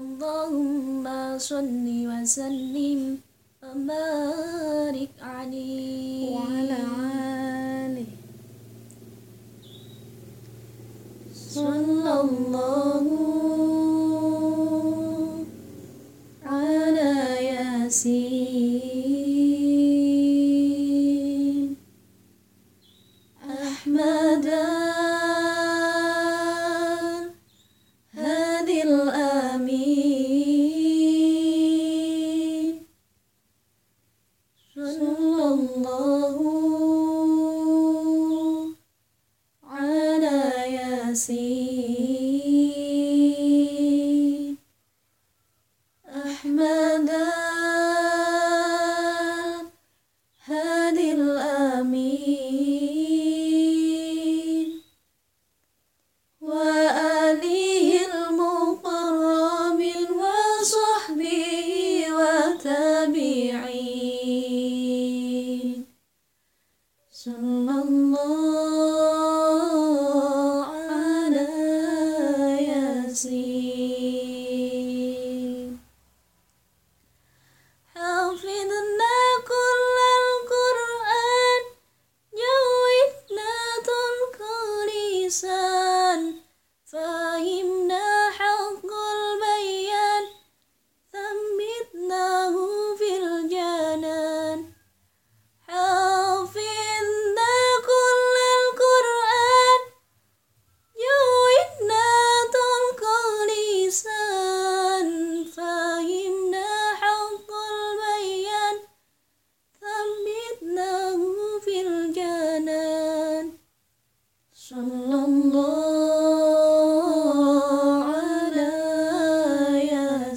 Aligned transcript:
اللهم 0.00 1.04
صل 1.38 1.86
وسلم 2.10 3.00
وبارك 3.62 5.12
عليه. 5.20 6.36
وعلى 6.36 6.80
آله. 7.84 8.08
صلى 11.36 12.14
الله 12.20 13.06
على 16.44 17.12
ياسين. 17.52 18.39
see. 73.22 73.59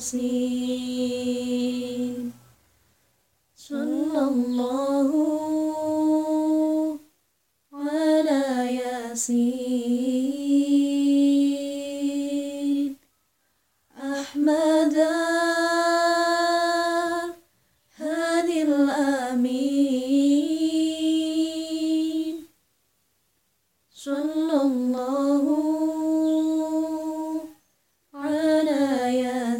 سنين 0.04 1.94
صلى 3.56 4.20
الله 4.34 5.10
على 7.74 8.44
ياسين. 8.82 10.13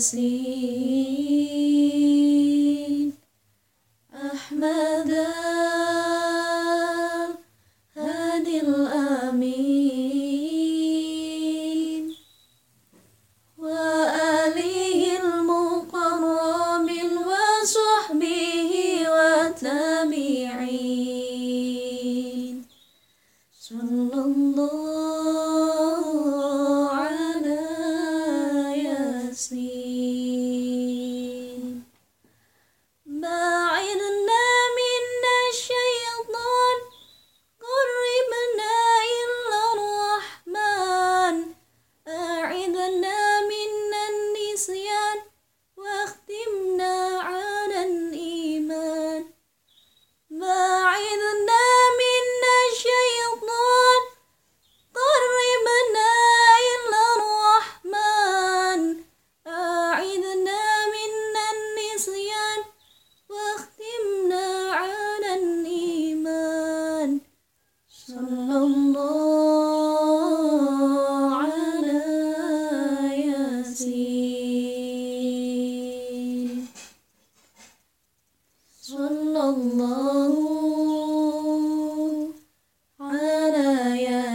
sleep. 0.04 0.53